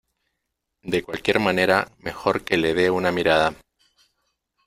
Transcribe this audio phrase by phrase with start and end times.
[0.81, 3.53] De cualquier manera mejor que le de una mirada.